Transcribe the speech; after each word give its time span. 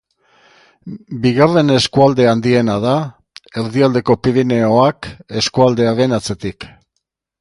Bigarren 1.25 1.73
eskualde 1.73 2.25
handiena 2.31 2.77
da, 2.85 2.95
Erdialdeko 3.63 4.17
Pirinioak 4.29 5.11
eskualdearen 5.43 6.17
atzetik. 6.19 6.67